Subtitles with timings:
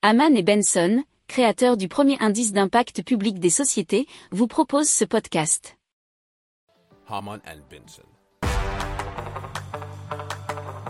[0.00, 5.76] Haman et Benson, créateurs du premier indice d'impact public des sociétés, vous proposent ce podcast.
[7.08, 8.04] Haman and Benson.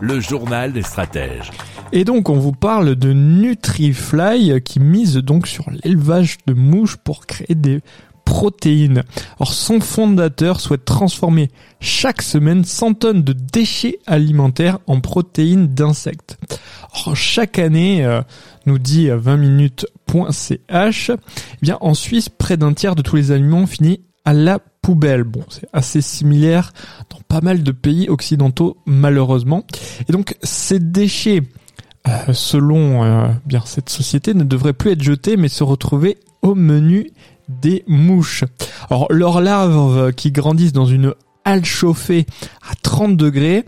[0.00, 1.50] Le journal des stratèges.
[1.90, 7.26] Et donc on vous parle de Nutrifly qui mise donc sur l'élevage de mouches pour
[7.26, 7.80] créer des
[8.24, 9.02] protéines.
[9.40, 11.50] Alors son fondateur souhaite transformer
[11.80, 16.38] chaque semaine 100 tonnes de déchets alimentaires en protéines d'insectes.
[17.14, 18.22] Chaque année, euh,
[18.66, 21.16] nous dit 20minutes.ch, eh
[21.60, 25.24] bien en Suisse, près d'un tiers de tous les aliments finit à la poubelle.
[25.24, 26.72] Bon, c'est assez similaire
[27.10, 29.64] dans pas mal de pays occidentaux malheureusement.
[30.08, 31.42] Et donc ces déchets
[32.08, 36.54] euh, selon euh, bien cette société ne devraient plus être jetés mais se retrouver au
[36.54, 37.10] menu
[37.48, 38.44] des mouches.
[38.90, 42.26] Alors leurs larves qui grandissent dans une halle chauffée
[42.68, 43.64] à 30 degrés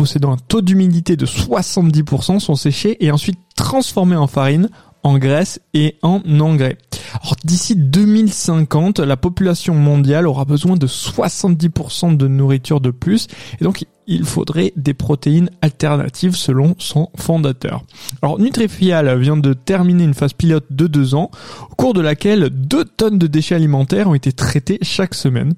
[0.00, 4.70] possédant un taux d'humidité de 70% sont séchées et ensuite transformées en farine,
[5.02, 6.78] en graisse et en engrais.
[7.22, 13.26] Alors d'ici 2050, la population mondiale aura besoin de 70% de nourriture de plus
[13.60, 17.84] et donc il faudrait des protéines alternatives selon son fondateur.
[18.22, 21.30] Alors Nutrifial vient de terminer une phase pilote de deux ans
[21.70, 25.52] au cours de laquelle 2 tonnes de déchets alimentaires ont été traités chaque semaine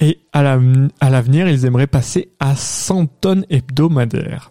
[0.00, 4.50] et à l'avenir ils aimeraient passer à 100 tonnes hebdomadaires.